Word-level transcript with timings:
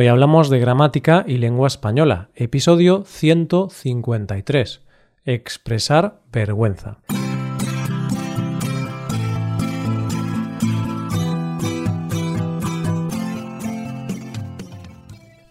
Hoy 0.00 0.06
hablamos 0.06 0.48
de 0.48 0.60
gramática 0.60 1.24
y 1.26 1.38
lengua 1.38 1.66
española, 1.66 2.28
episodio 2.36 3.02
153. 3.04 4.80
Expresar 5.24 6.20
vergüenza. 6.30 6.98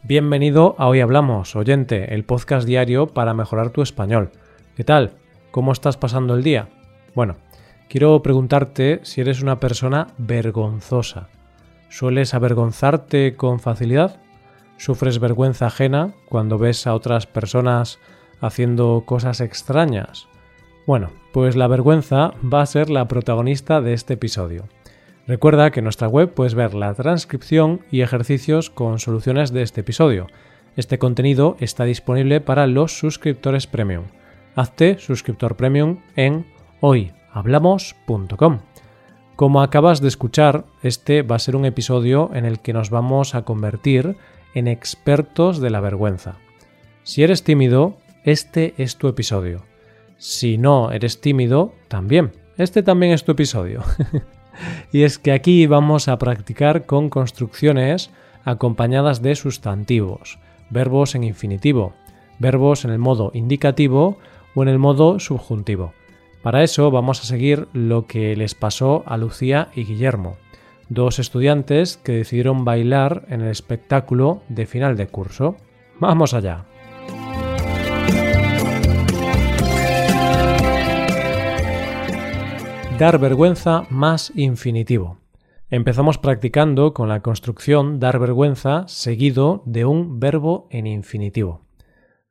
Bienvenido 0.04 0.76
a 0.78 0.88
Hoy 0.88 1.02
Hablamos, 1.02 1.58
oyente, 1.58 2.14
el 2.14 2.24
podcast 2.24 2.66
diario 2.66 3.08
para 3.08 3.34
mejorar 3.34 3.72
tu 3.72 3.82
español. 3.82 4.32
¿Qué 4.78 4.86
tal? 4.86 5.12
¿Cómo 5.52 5.74
estás 5.74 5.98
pasando 5.98 6.36
el 6.36 6.44
día? 6.44 6.70
Bueno, 7.14 7.36
quiero 7.90 8.22
preguntarte 8.22 9.02
si 9.04 9.20
eres 9.20 9.42
una 9.42 9.60
persona 9.60 10.08
vergonzosa. 10.18 11.28
¿Sueles 11.90 12.34
avergonzarte 12.34 13.36
con 13.36 13.60
facilidad? 13.60 14.22
¿Sufres 14.78 15.20
vergüenza 15.20 15.68
ajena 15.68 16.14
cuando 16.30 16.58
ves 16.58 16.88
a 16.88 16.94
otras 16.94 17.26
personas 17.28 18.00
haciendo 18.42 19.04
cosas 19.06 19.42
extrañas? 19.42 20.28
Bueno, 20.86 21.10
pues 21.34 21.56
la 21.56 21.68
vergüenza 21.68 22.34
va 22.42 22.62
a 22.62 22.66
ser 22.66 22.90
la 22.90 23.08
protagonista 23.08 23.82
de 23.82 23.94
este 23.94 24.14
episodio. 24.14 24.70
Recuerda 25.28 25.72
que 25.72 25.82
en 25.82 25.84
nuestra 25.84 26.08
web 26.08 26.34
puedes 26.34 26.56
ver 26.56 26.74
la 26.74 26.94
transcripción 26.94 27.82
y 27.92 28.02
ejercicios 28.02 28.70
con 28.70 29.00
soluciones 29.00 29.52
de 29.52 29.64
este 29.64 29.82
episodio. 29.82 30.28
Este 30.78 31.00
contenido 31.00 31.58
está 31.60 31.84
disponible 31.84 32.40
para 32.40 32.68
los 32.68 32.98
suscriptores 32.98 33.68
premium. 33.68 34.06
Hazte 34.56 35.00
suscriptor 35.00 35.58
premium 35.58 36.00
en 36.16 36.46
hoyhablamos.com. 36.80 38.60
Como 39.36 39.62
acabas 39.62 40.02
de 40.02 40.08
escuchar, 40.08 40.66
este 40.82 41.22
va 41.22 41.36
a 41.36 41.40
ser 41.40 41.56
un 41.56 41.66
episodio 41.66 42.32
en 42.34 42.46
el 42.46 42.60
que 42.60 42.74
nos 42.74 42.90
vamos 42.90 43.36
a 43.36 43.44
convertir 43.44 44.16
en 44.58 44.68
expertos 44.68 45.60
de 45.60 45.70
la 45.70 45.80
vergüenza. 45.82 46.40
Si 47.04 47.22
eres 47.22 47.44
tímido, 47.44 47.98
este 48.24 48.74
es 48.78 48.98
tu 48.98 49.08
episodio. 49.08 49.64
Si 50.18 50.58
no 50.58 50.92
eres 50.92 51.22
tímido, 51.22 51.74
también. 51.88 52.32
Este 52.58 52.82
también 52.82 53.12
es 53.12 53.24
tu 53.24 53.34
episodio. 53.34 53.84
y 54.92 55.04
es 55.04 55.20
que 55.20 55.32
aquí 55.32 55.68
vamos 55.68 56.08
a 56.08 56.18
practicar 56.18 56.88
con 56.88 57.10
construcciones 57.10 58.10
acompañadas 58.46 59.22
de 59.22 59.36
sustantivos, 59.36 60.40
verbos 60.72 61.14
en 61.14 61.24
infinitivo, 61.24 61.94
verbos 62.40 62.84
en 62.84 62.92
el 62.92 63.00
modo 63.00 63.30
indicativo 63.36 64.18
o 64.56 64.64
en 64.64 64.70
el 64.70 64.80
modo 64.80 65.20
subjuntivo. 65.20 65.94
Para 66.42 66.64
eso 66.64 66.90
vamos 66.90 67.22
a 67.22 67.26
seguir 67.26 67.68
lo 67.74 68.08
que 68.08 68.36
les 68.36 68.56
pasó 68.56 69.04
a 69.06 69.18
Lucía 69.18 69.70
y 69.76 69.84
Guillermo 69.84 70.38
dos 70.90 71.20
estudiantes 71.20 71.98
que 71.98 72.14
decidieron 72.14 72.66
bailar 72.66 73.26
en 73.30 73.42
el 73.42 73.50
espectáculo 73.50 74.42
de 74.50 74.66
final 74.66 74.98
de 74.98 75.08
curso. 75.08 75.58
Vamos 76.00 76.34
allá. 76.34 76.66
Dar 83.00 83.20
vergüenza 83.20 83.86
más 83.90 84.32
infinitivo. 84.36 85.20
Empezamos 85.70 86.18
practicando 86.18 86.94
con 86.94 87.10
la 87.10 87.20
construcción 87.20 88.00
dar 88.00 88.20
vergüenza 88.20 88.88
seguido 88.88 89.62
de 89.66 89.86
un 89.86 90.20
verbo 90.20 90.68
en 90.72 90.88
infinitivo. 90.88 91.68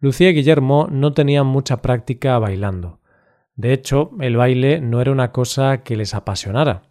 Lucía 0.00 0.30
y 0.30 0.34
Guillermo 0.34 0.88
no 0.90 1.12
tenían 1.12 1.46
mucha 1.46 1.82
práctica 1.82 2.38
bailando. 2.38 2.98
De 3.54 3.72
hecho, 3.72 4.10
el 4.20 4.36
baile 4.36 4.80
no 4.80 5.00
era 5.00 5.12
una 5.12 5.32
cosa 5.32 5.82
que 5.82 5.96
les 5.96 6.14
apasionara. 6.14 6.82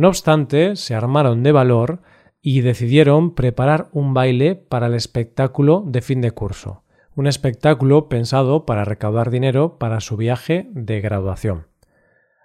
No 0.00 0.08
obstante, 0.08 0.76
se 0.76 0.94
armaron 0.94 1.42
de 1.42 1.52
valor 1.52 2.00
y 2.40 2.62
decidieron 2.62 3.34
preparar 3.34 3.88
un 3.92 4.14
baile 4.14 4.54
para 4.54 4.86
el 4.86 4.94
espectáculo 4.94 5.84
de 5.86 6.00
fin 6.00 6.22
de 6.22 6.30
curso, 6.30 6.84
un 7.14 7.26
espectáculo 7.26 8.08
pensado 8.08 8.64
para 8.64 8.86
recaudar 8.86 9.30
dinero 9.30 9.76
para 9.76 10.00
su 10.00 10.16
viaje 10.16 10.70
de 10.72 11.02
graduación. 11.02 11.66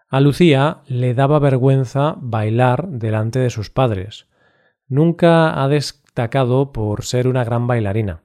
A 0.09 0.19
Lucía 0.19 0.81
le 0.87 1.13
daba 1.13 1.39
vergüenza 1.39 2.17
bailar 2.19 2.89
delante 2.89 3.39
de 3.39 3.49
sus 3.49 3.69
padres. 3.69 4.27
Nunca 4.89 5.63
ha 5.63 5.69
destacado 5.69 6.73
por 6.73 7.05
ser 7.05 7.25
una 7.25 7.45
gran 7.45 7.67
bailarina, 7.67 8.23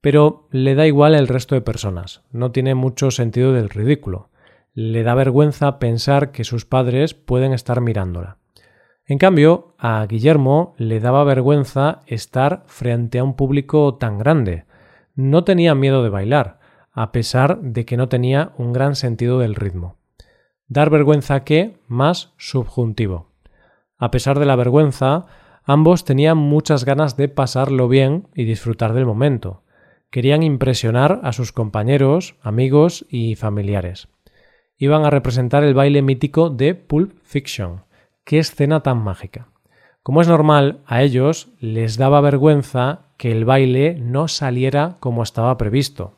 pero 0.00 0.46
le 0.52 0.76
da 0.76 0.86
igual 0.86 1.16
el 1.16 1.26
resto 1.26 1.56
de 1.56 1.62
personas, 1.62 2.22
no 2.30 2.52
tiene 2.52 2.76
mucho 2.76 3.10
sentido 3.10 3.52
del 3.52 3.70
ridículo. 3.70 4.30
Le 4.72 5.02
da 5.02 5.14
vergüenza 5.14 5.80
pensar 5.80 6.30
que 6.30 6.44
sus 6.44 6.64
padres 6.64 7.14
pueden 7.14 7.52
estar 7.52 7.80
mirándola. 7.80 8.38
En 9.10 9.16
cambio, 9.16 9.74
a 9.78 10.04
Guillermo 10.06 10.74
le 10.76 11.00
daba 11.00 11.24
vergüenza 11.24 12.02
estar 12.06 12.64
frente 12.66 13.18
a 13.18 13.24
un 13.24 13.36
público 13.36 13.94
tan 13.94 14.18
grande. 14.18 14.66
No 15.14 15.44
tenía 15.44 15.74
miedo 15.74 16.02
de 16.02 16.10
bailar, 16.10 16.58
a 16.92 17.10
pesar 17.10 17.58
de 17.62 17.86
que 17.86 17.96
no 17.96 18.10
tenía 18.10 18.52
un 18.58 18.74
gran 18.74 18.96
sentido 18.96 19.38
del 19.38 19.54
ritmo. 19.54 19.96
Dar 20.66 20.90
vergüenza 20.90 21.42
que 21.42 21.78
más 21.86 22.34
subjuntivo. 22.36 23.32
A 23.96 24.10
pesar 24.10 24.38
de 24.38 24.44
la 24.44 24.56
vergüenza, 24.56 25.24
ambos 25.64 26.04
tenían 26.04 26.36
muchas 26.36 26.84
ganas 26.84 27.16
de 27.16 27.30
pasarlo 27.30 27.88
bien 27.88 28.28
y 28.34 28.44
disfrutar 28.44 28.92
del 28.92 29.06
momento. 29.06 29.62
Querían 30.10 30.42
impresionar 30.42 31.20
a 31.22 31.32
sus 31.32 31.52
compañeros, 31.52 32.36
amigos 32.42 33.06
y 33.08 33.36
familiares. 33.36 34.08
Iban 34.76 35.06
a 35.06 35.10
representar 35.10 35.64
el 35.64 35.72
baile 35.72 36.02
mítico 36.02 36.50
de 36.50 36.74
Pulp 36.74 37.18
Fiction 37.22 37.87
qué 38.28 38.38
escena 38.38 38.80
tan 38.80 38.98
mágica. 39.02 39.48
Como 40.02 40.20
es 40.20 40.28
normal, 40.28 40.80
a 40.84 41.02
ellos 41.02 41.48
les 41.60 41.96
daba 41.96 42.20
vergüenza 42.20 42.98
que 43.16 43.32
el 43.32 43.46
baile 43.46 43.96
no 43.98 44.28
saliera 44.28 44.96
como 45.00 45.22
estaba 45.22 45.56
previsto. 45.56 46.12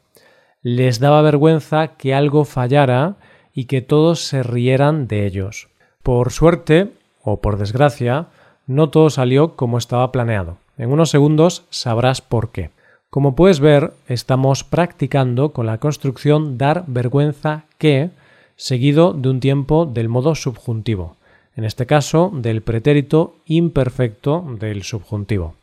Les 0.61 0.99
daba 0.99 1.23
vergüenza 1.23 1.95
que 1.97 2.13
algo 2.13 2.45
fallara 2.45 3.15
y 3.55 3.67
que 3.67 3.81
todos 3.81 4.25
se 4.25 4.43
rieran 4.43 5.07
de 5.07 5.25
ellos. 5.25 5.69
Por 6.03 6.33
suerte, 6.33 6.91
o 7.23 7.41
por 7.41 7.59
desgracia, 7.59 8.27
no 8.67 8.91
todo 8.91 9.09
salió 9.09 9.55
como 9.55 9.79
estaba 9.79 10.11
planeado. 10.11 10.57
En 10.79 10.91
unos 10.91 11.11
segundos 11.11 11.65
sabrás 11.71 12.21
por 12.21 12.51
qué. 12.51 12.71
Como 13.09 13.37
puedes 13.37 13.61
ver, 13.61 13.93
estamos 14.09 14.65
practicando 14.65 15.53
con 15.53 15.65
la 15.65 15.79
construcción 15.79 16.59
dar 16.59 16.83
vergüenza 16.89 17.67
que, 17.79 18.11
seguido 18.57 19.13
de 19.13 19.29
un 19.29 19.39
tiempo 19.39 19.87
del 19.87 20.09
modo 20.09 20.35
subjuntivo 20.35 21.20
en 21.57 21.65
este 21.65 21.87
caso 21.87 22.31
del 22.33 22.63
pretérito 22.63 23.37
imperfecto 23.45 24.45
del 24.59 24.83
subjuntivo. 24.83 25.57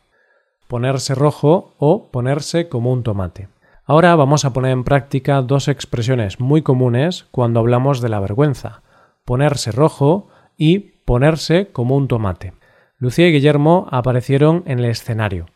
Ponerse 0.66 1.14
rojo 1.14 1.74
o 1.78 2.08
ponerse 2.10 2.68
como 2.68 2.92
un 2.92 3.02
tomate. 3.02 3.48
Ahora 3.84 4.14
vamos 4.16 4.44
a 4.44 4.52
poner 4.52 4.72
en 4.72 4.84
práctica 4.84 5.40
dos 5.40 5.66
expresiones 5.66 6.40
muy 6.40 6.60
comunes 6.60 7.26
cuando 7.30 7.60
hablamos 7.60 8.02
de 8.02 8.10
la 8.10 8.20
vergüenza. 8.20 8.82
Ponerse 9.24 9.72
rojo 9.72 10.28
y 10.58 10.80
ponerse 11.06 11.68
como 11.72 11.96
un 11.96 12.06
tomate. 12.06 12.52
Lucía 12.98 13.28
y 13.28 13.32
Guillermo 13.32 13.88
aparecieron 13.90 14.62
en 14.66 14.80
el 14.80 14.84
escenario. 14.86 15.46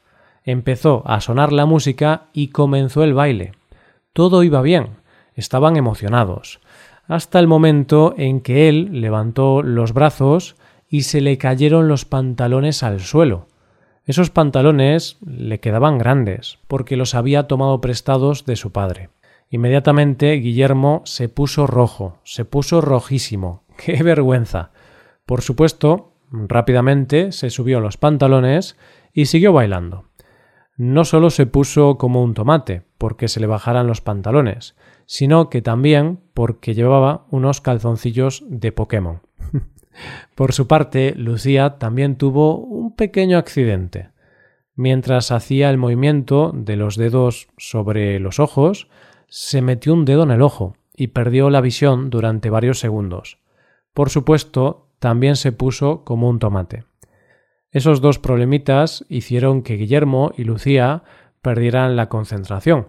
Empezó 0.44 1.02
a 1.04 1.20
sonar 1.20 1.52
la 1.52 1.66
música 1.66 2.28
y 2.32 2.48
comenzó 2.48 3.04
el 3.04 3.12
baile. 3.12 3.52
Todo 4.14 4.42
iba 4.44 4.62
bien. 4.62 4.96
Estaban 5.34 5.76
emocionados 5.76 6.61
hasta 7.12 7.38
el 7.38 7.46
momento 7.46 8.14
en 8.16 8.40
que 8.40 8.70
él 8.70 8.88
levantó 9.02 9.62
los 9.62 9.92
brazos 9.92 10.56
y 10.88 11.02
se 11.02 11.20
le 11.20 11.36
cayeron 11.36 11.86
los 11.86 12.06
pantalones 12.06 12.82
al 12.82 13.00
suelo. 13.00 13.48
Esos 14.06 14.30
pantalones 14.30 15.18
le 15.20 15.60
quedaban 15.60 15.98
grandes, 15.98 16.58
porque 16.68 16.96
los 16.96 17.14
había 17.14 17.46
tomado 17.48 17.82
prestados 17.82 18.46
de 18.46 18.56
su 18.56 18.72
padre. 18.72 19.10
Inmediatamente 19.50 20.32
Guillermo 20.32 21.02
se 21.04 21.28
puso 21.28 21.66
rojo, 21.66 22.18
se 22.24 22.46
puso 22.46 22.80
rojísimo. 22.80 23.64
¡Qué 23.76 24.02
vergüenza! 24.02 24.70
Por 25.26 25.42
supuesto, 25.42 26.14
rápidamente 26.30 27.30
se 27.32 27.50
subió 27.50 27.80
los 27.80 27.98
pantalones 27.98 28.78
y 29.12 29.26
siguió 29.26 29.52
bailando. 29.52 30.06
No 30.78 31.04
solo 31.04 31.28
se 31.28 31.44
puso 31.44 31.98
como 31.98 32.22
un 32.22 32.32
tomate, 32.32 32.84
porque 33.02 33.26
se 33.26 33.40
le 33.40 33.48
bajaran 33.48 33.88
los 33.88 34.00
pantalones, 34.00 34.76
sino 35.06 35.50
que 35.50 35.60
también 35.60 36.20
porque 36.34 36.72
llevaba 36.72 37.26
unos 37.32 37.60
calzoncillos 37.60 38.44
de 38.46 38.70
Pokémon. 38.70 39.22
Por 40.36 40.52
su 40.52 40.68
parte, 40.68 41.12
Lucía 41.16 41.78
también 41.80 42.14
tuvo 42.14 42.58
un 42.58 42.94
pequeño 42.94 43.38
accidente. 43.38 44.10
Mientras 44.76 45.32
hacía 45.32 45.68
el 45.68 45.78
movimiento 45.78 46.52
de 46.54 46.76
los 46.76 46.94
dedos 46.94 47.48
sobre 47.56 48.20
los 48.20 48.38
ojos, 48.38 48.86
se 49.26 49.62
metió 49.62 49.94
un 49.94 50.04
dedo 50.04 50.22
en 50.22 50.30
el 50.30 50.40
ojo 50.40 50.76
y 50.94 51.08
perdió 51.08 51.50
la 51.50 51.60
visión 51.60 52.08
durante 52.08 52.50
varios 52.50 52.78
segundos. 52.78 53.38
Por 53.94 54.10
supuesto, 54.10 54.90
también 55.00 55.34
se 55.34 55.50
puso 55.50 56.04
como 56.04 56.28
un 56.28 56.38
tomate. 56.38 56.84
Esos 57.72 58.00
dos 58.00 58.20
problemitas 58.20 59.04
hicieron 59.08 59.62
que 59.62 59.74
Guillermo 59.74 60.30
y 60.36 60.44
Lucía 60.44 61.02
perdieran 61.42 61.96
la 61.96 62.08
concentración 62.08 62.88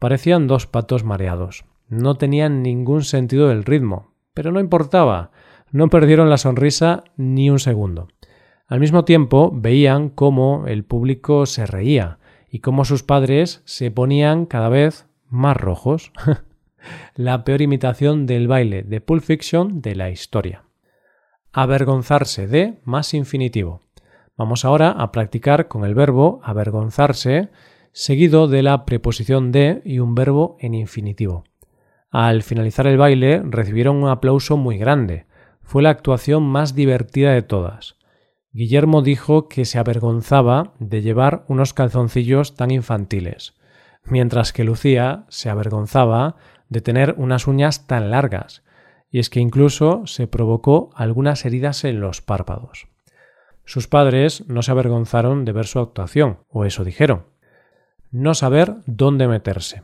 Parecían 0.00 0.46
dos 0.46 0.66
patos 0.66 1.04
mareados. 1.04 1.66
No 1.90 2.14
tenían 2.14 2.62
ningún 2.62 3.04
sentido 3.04 3.48
del 3.48 3.64
ritmo, 3.64 4.14
pero 4.32 4.50
no 4.50 4.58
importaba. 4.58 5.30
No 5.72 5.90
perdieron 5.90 6.30
la 6.30 6.38
sonrisa 6.38 7.04
ni 7.18 7.50
un 7.50 7.58
segundo. 7.58 8.08
Al 8.66 8.80
mismo 8.80 9.04
tiempo 9.04 9.50
veían 9.52 10.08
cómo 10.08 10.64
el 10.66 10.84
público 10.84 11.44
se 11.44 11.66
reía 11.66 12.18
y 12.48 12.60
cómo 12.60 12.86
sus 12.86 13.02
padres 13.02 13.60
se 13.66 13.90
ponían 13.90 14.46
cada 14.46 14.70
vez 14.70 15.06
más 15.28 15.58
rojos. 15.58 16.12
la 17.14 17.44
peor 17.44 17.60
imitación 17.60 18.24
del 18.24 18.48
baile 18.48 18.82
de 18.82 19.02
Pulp 19.02 19.22
Fiction 19.22 19.82
de 19.82 19.96
la 19.96 20.08
historia. 20.08 20.64
Avergonzarse 21.52 22.46
de 22.46 22.80
más 22.84 23.12
infinitivo. 23.12 23.82
Vamos 24.34 24.64
ahora 24.64 24.92
a 24.92 25.12
practicar 25.12 25.68
con 25.68 25.84
el 25.84 25.94
verbo 25.94 26.40
avergonzarse 26.42 27.50
seguido 27.92 28.48
de 28.48 28.62
la 28.62 28.84
preposición 28.84 29.52
de 29.52 29.82
y 29.84 29.98
un 29.98 30.14
verbo 30.14 30.56
en 30.60 30.74
infinitivo. 30.74 31.44
Al 32.10 32.42
finalizar 32.42 32.86
el 32.86 32.98
baile 32.98 33.42
recibieron 33.44 33.96
un 33.96 34.08
aplauso 34.08 34.56
muy 34.56 34.78
grande. 34.78 35.26
Fue 35.62 35.82
la 35.82 35.90
actuación 35.90 36.42
más 36.42 36.74
divertida 36.74 37.32
de 37.32 37.42
todas. 37.42 37.96
Guillermo 38.52 39.02
dijo 39.02 39.48
que 39.48 39.64
se 39.64 39.78
avergonzaba 39.78 40.74
de 40.80 41.02
llevar 41.02 41.44
unos 41.46 41.72
calzoncillos 41.72 42.56
tan 42.56 42.72
infantiles, 42.72 43.54
mientras 44.04 44.52
que 44.52 44.64
Lucía 44.64 45.24
se 45.28 45.50
avergonzaba 45.50 46.34
de 46.68 46.80
tener 46.80 47.14
unas 47.16 47.46
uñas 47.46 47.86
tan 47.86 48.10
largas, 48.10 48.64
y 49.08 49.20
es 49.20 49.30
que 49.30 49.40
incluso 49.40 50.06
se 50.06 50.26
provocó 50.26 50.90
algunas 50.94 51.44
heridas 51.44 51.84
en 51.84 52.00
los 52.00 52.22
párpados. 52.22 52.88
Sus 53.64 53.86
padres 53.86 54.48
no 54.48 54.62
se 54.62 54.72
avergonzaron 54.72 55.44
de 55.44 55.52
ver 55.52 55.66
su 55.66 55.78
actuación, 55.78 56.40
o 56.48 56.64
eso 56.64 56.82
dijeron. 56.82 57.29
No 58.12 58.34
saber 58.34 58.76
dónde 58.86 59.28
meterse. 59.28 59.82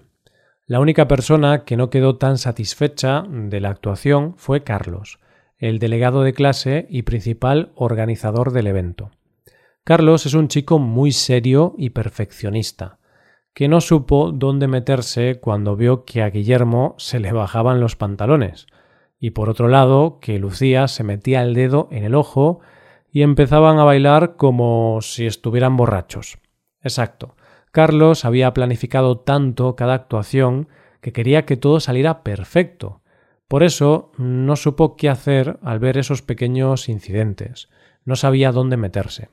La 0.67 0.81
única 0.81 1.06
persona 1.06 1.64
que 1.64 1.76
no 1.76 1.90
quedó 1.90 2.17
tan 2.17 2.38
satisfecha 2.38 3.23
de 3.28 3.61
la 3.61 3.70
actuación 3.70 4.34
fue 4.37 4.64
Carlos, 4.64 5.20
el 5.58 5.78
delegado 5.78 6.23
de 6.23 6.32
clase 6.32 6.88
y 6.90 7.02
principal 7.02 7.70
organizador 7.76 8.52
del 8.52 8.67
evento. 8.67 9.12
Carlos 9.84 10.26
es 10.26 10.34
un 10.34 10.49
chico 10.49 10.81
muy 10.81 11.12
serio 11.12 11.76
y 11.78 11.90
perfeccionista, 11.90 12.99
que 13.55 13.69
no 13.69 13.81
supo 13.81 14.32
dónde 14.32 14.67
meterse 14.67 15.38
cuando 15.40 15.76
vio 15.76 16.05
que 16.05 16.23
a 16.23 16.31
Guillermo 16.31 16.96
se 16.99 17.20
le 17.20 17.31
bajaban 17.31 17.78
los 17.78 17.94
pantalones, 17.94 18.67
y 19.20 19.31
por 19.31 19.49
otro 19.49 19.69
lado 19.69 20.19
que 20.20 20.40
Lucía 20.40 20.88
se 20.88 21.05
metía 21.05 21.43
el 21.43 21.55
dedo 21.55 21.87
en 21.93 22.02
el 22.02 22.17
ojo 22.17 22.58
y 23.12 23.23
empezaban 23.23 23.78
a 23.78 23.84
bailar 23.84 24.34
como 24.34 24.99
si 25.00 25.26
estuvieran 25.26 25.76
borrachos. 25.76 26.38
Exacto. 26.82 27.37
Carlos 27.76 28.25
había 28.25 28.55
planificado 28.55 29.19
tanto 29.19 29.76
cada 29.76 29.93
actuación 29.93 30.67
que 31.02 31.12
quería 31.12 31.44
que 31.44 31.58
todo 31.58 31.78
saliera 31.78 32.23
perfecto, 32.23 33.02
por 33.49 33.62
eso 33.62 34.12
no 34.17 34.56
supo 34.56 34.96
qué 34.96 35.11
hacer 35.11 35.58
al 35.62 35.78
ver 35.78 35.99
esos 35.99 36.23
pequeños 36.23 36.88
incidentes, 36.88 37.69
no 38.06 38.17
sabía 38.17 38.50
dónde 38.50 38.78
meterse. 38.78 39.28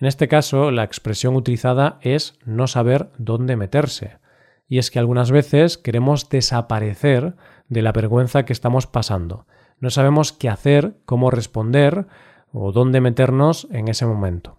En 0.00 0.08
este 0.08 0.26
caso, 0.26 0.72
la 0.72 0.82
expresión 0.82 1.36
utilizada 1.36 2.00
es 2.02 2.36
no 2.44 2.66
saber 2.66 3.10
dónde 3.16 3.54
meterse, 3.54 4.18
y 4.66 4.78
es 4.78 4.90
que 4.90 4.98
algunas 4.98 5.30
veces 5.30 5.78
queremos 5.78 6.28
desaparecer 6.28 7.36
de 7.68 7.82
la 7.82 7.92
vergüenza 7.92 8.44
que 8.44 8.54
estamos 8.54 8.88
pasando. 8.88 9.46
No 9.78 9.90
sabemos 9.90 10.32
qué 10.32 10.48
hacer, 10.48 10.94
cómo 11.04 11.30
responder 11.30 12.08
o 12.50 12.72
dónde 12.72 13.00
meternos 13.00 13.68
en 13.70 13.86
ese 13.86 14.04
momento. 14.04 14.58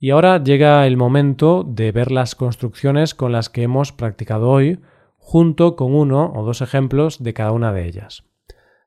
Y 0.00 0.10
ahora 0.10 0.42
llega 0.42 0.86
el 0.86 0.96
momento 0.96 1.64
de 1.64 1.90
ver 1.90 2.12
las 2.12 2.36
construcciones 2.36 3.14
con 3.14 3.32
las 3.32 3.48
que 3.48 3.64
hemos 3.64 3.92
practicado 3.92 4.48
hoy 4.48 4.80
junto 5.16 5.74
con 5.74 5.94
uno 5.94 6.32
o 6.34 6.44
dos 6.44 6.62
ejemplos 6.62 7.22
de 7.22 7.34
cada 7.34 7.52
una 7.52 7.72
de 7.72 7.84
ellas. 7.86 8.24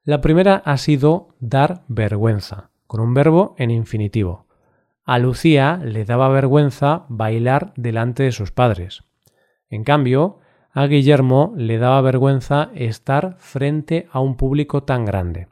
La 0.03 0.21
primera 0.21 0.55
ha 0.65 0.77
sido 0.77 1.35
dar 1.39 1.83
vergüenza, 1.87 2.71
con 2.87 3.01
un 3.01 3.13
verbo 3.13 3.55
en 3.57 3.71
infinitivo. 3.71 4.47
A 5.03 5.19
Lucía 5.19 5.79
le 5.83 6.05
daba 6.05 6.29
vergüenza 6.29 7.05
bailar 7.09 7.73
delante 7.75 8.23
de 8.23 8.31
sus 8.31 8.51
padres. 8.51 9.03
En 9.69 9.83
cambio, 9.83 10.39
a 10.71 10.87
Guillermo 10.87 11.53
le 11.57 11.77
daba 11.77 12.01
vergüenza 12.01 12.71
estar 12.73 13.35
frente 13.37 14.07
a 14.11 14.21
un 14.21 14.37
público 14.37 14.83
tan 14.83 15.05
grande. 15.05 15.49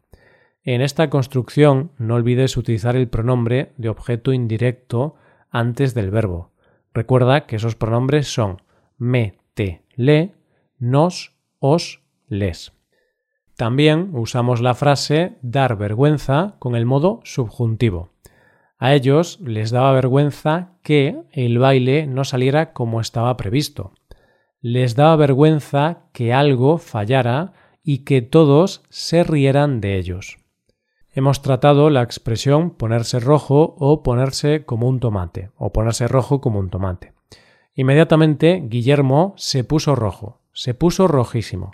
En 0.63 0.81
esta 0.81 1.09
construcción 1.09 1.91
no 1.97 2.15
olvides 2.15 2.55
utilizar 2.55 2.95
el 2.95 3.09
pronombre 3.09 3.73
de 3.77 3.89
objeto 3.89 4.31
indirecto 4.31 5.15
antes 5.49 5.93
del 5.93 6.11
verbo. 6.11 6.51
Recuerda 6.93 7.45
que 7.45 7.57
esos 7.57 7.75
pronombres 7.75 8.31
son 8.33 8.61
me, 8.97 9.37
te, 9.53 9.83
le 9.95 10.33
nos, 10.77 11.35
os, 11.59 12.01
les. 12.27 12.73
También 13.55 14.11
usamos 14.13 14.61
la 14.61 14.73
frase 14.73 15.37
dar 15.41 15.77
vergüenza 15.77 16.55
con 16.59 16.75
el 16.75 16.85
modo 16.85 17.19
subjuntivo. 17.23 18.11
A 18.77 18.93
ellos 18.93 19.39
les 19.41 19.71
daba 19.71 19.91
vergüenza 19.91 20.77
que 20.81 21.19
el 21.31 21.59
baile 21.59 22.07
no 22.07 22.23
saliera 22.23 22.71
como 22.71 23.01
estaba 23.01 23.35
previsto. 23.35 23.91
Les 24.61 24.95
daba 24.95 25.17
vergüenza 25.17 26.03
que 26.13 26.33
algo 26.33 26.77
fallara 26.77 27.51
y 27.83 28.05
que 28.05 28.21
todos 28.21 28.83
se 28.89 29.25
rieran 29.25 29.81
de 29.81 29.97
ellos. 29.97 30.38
Hemos 31.13 31.41
tratado 31.41 31.89
la 31.89 32.03
expresión 32.03 32.71
ponerse 32.71 33.19
rojo 33.19 33.75
o 33.79 34.03
ponerse 34.03 34.65
como 34.65 34.87
un 34.87 34.99
tomate, 34.99 35.51
o 35.57 35.71
ponerse 35.71 36.07
rojo 36.07 36.41
como 36.41 36.59
un 36.59 36.69
tomate. 36.69 37.13
Inmediatamente 37.75 38.63
Guillermo 38.67 39.33
se 39.37 39.63
puso 39.63 39.95
rojo 39.95 40.39
se 40.59 40.73
puso 40.73 41.07
rojísimo. 41.07 41.71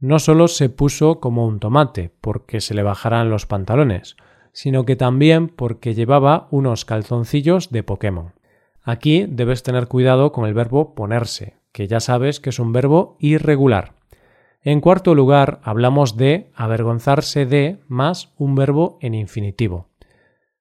No 0.00 0.18
solo 0.18 0.48
se 0.48 0.68
puso 0.68 1.20
como 1.20 1.46
un 1.46 1.60
tomate, 1.60 2.12
porque 2.20 2.60
se 2.60 2.74
le 2.74 2.82
bajaran 2.82 3.30
los 3.30 3.46
pantalones, 3.46 4.16
sino 4.52 4.84
que 4.84 4.96
también 4.96 5.46
porque 5.46 5.94
llevaba 5.94 6.48
unos 6.50 6.84
calzoncillos 6.84 7.70
de 7.70 7.84
Pokémon. 7.84 8.32
Aquí 8.82 9.26
debes 9.28 9.62
tener 9.62 9.86
cuidado 9.86 10.32
con 10.32 10.46
el 10.46 10.54
verbo 10.54 10.96
ponerse, 10.96 11.54
que 11.70 11.86
ya 11.86 12.00
sabes 12.00 12.40
que 12.40 12.50
es 12.50 12.58
un 12.58 12.72
verbo 12.72 13.16
irregular. 13.20 13.94
En 14.62 14.80
cuarto 14.80 15.14
lugar, 15.14 15.60
hablamos 15.64 16.16
de 16.16 16.50
avergonzarse 16.54 17.46
de 17.46 17.80
más 17.88 18.32
un 18.36 18.54
verbo 18.54 18.98
en 19.00 19.14
infinitivo. 19.14 19.88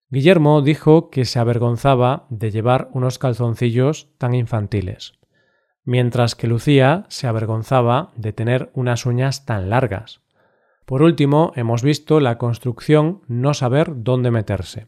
Guillermo 0.09 0.62
dijo 0.62 1.09
que 1.09 1.25
se 1.25 1.39
avergonzaba 1.39 2.25
de 2.30 2.51
llevar 2.51 2.89
unos 2.94 3.19
calzoncillos 3.19 4.09
tan 4.18 4.33
infantiles 4.33 5.21
mientras 5.83 6.36
que 6.36 6.48
Lucía 6.48 7.06
se 7.09 7.27
avergonzaba 7.27 8.12
de 8.15 8.33
tener 8.33 8.71
unas 8.74 9.06
uñas 9.06 9.45
tan 9.45 9.69
largas. 9.69 10.21
Por 10.86 11.01
último, 11.01 11.53
hemos 11.56 11.83
visto 11.83 12.19
la 12.19 12.38
construcción 12.38 13.21
no 13.27 13.53
saber 13.53 14.03
dónde 14.03 14.31
meterse. 14.31 14.88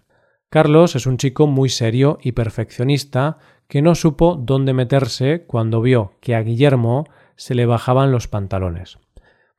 Carlos 0.50 0.95
es 0.95 1.07
un 1.07 1.18
chico 1.18 1.48
muy 1.48 1.69
serio 1.69 2.19
y 2.21 2.33
perfeccionista 2.33 3.38
que 3.68 3.81
no 3.81 3.95
supo 3.95 4.36
dónde 4.36 4.74
meterse 4.74 5.45
cuando 5.48 5.81
vio 5.81 6.13
que 6.20 6.36
a 6.36 6.41
Guillermo 6.41 7.05
se 7.36 7.55
le 7.55 7.65
bajaban 7.65 8.12
los 8.12 8.27
pantalones. 8.27 9.00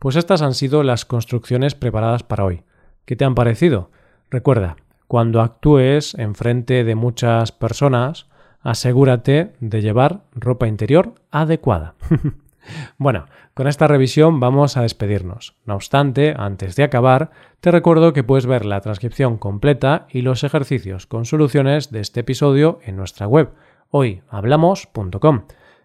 Pues 0.04 0.16
estas 0.16 0.42
han 0.42 0.52
sido 0.52 0.82
las 0.82 1.06
construcciones 1.06 1.74
preparadas 1.74 2.22
para 2.22 2.44
hoy. 2.44 2.62
¿Qué 3.06 3.16
te 3.16 3.24
han 3.24 3.34
parecido? 3.34 3.90
Recuerda, 4.28 4.76
cuando 5.08 5.40
actúes 5.40 6.14
en 6.16 6.34
frente 6.34 6.84
de 6.84 6.94
muchas 6.94 7.52
personas, 7.52 8.26
asegúrate 8.60 9.54
de 9.60 9.80
llevar 9.80 10.20
ropa 10.34 10.68
interior 10.68 11.14
adecuada. 11.30 11.94
bueno, 12.98 13.24
con 13.54 13.66
esta 13.66 13.86
revisión 13.88 14.40
vamos 14.40 14.76
a 14.76 14.82
despedirnos. 14.82 15.56
No 15.64 15.74
obstante, 15.74 16.34
antes 16.36 16.76
de 16.76 16.84
acabar, 16.84 17.30
te 17.62 17.70
recuerdo 17.70 18.12
que 18.12 18.24
puedes 18.24 18.44
ver 18.44 18.66
la 18.66 18.82
transcripción 18.82 19.38
completa 19.38 20.06
y 20.10 20.20
los 20.20 20.44
ejercicios 20.44 21.06
con 21.06 21.24
soluciones 21.24 21.90
de 21.90 22.00
este 22.00 22.20
episodio 22.20 22.78
en 22.82 22.96
nuestra 22.96 23.26
web 23.26 23.52
hoyhablamos.com. 23.88 25.44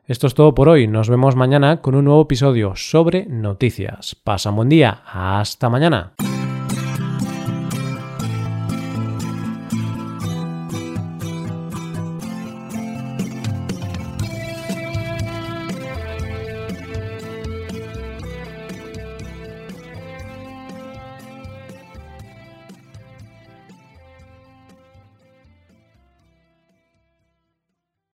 Esto 0.10 0.26
es 0.26 0.34
todo 0.34 0.56
por 0.56 0.70
hoy. 0.70 0.88
Nos 0.88 1.08
vemos 1.08 1.36
mañana 1.36 1.82
con 1.82 1.94
un 1.94 2.06
nuevo 2.06 2.24
episodio 2.24 2.74
sobre 2.76 3.28
noticias. 3.28 4.16
Pasa 4.16 4.50
un 4.50 4.56
buen 4.56 4.70
día. 4.70 5.04
Hasta 5.06 5.70
mañana. 5.70 6.14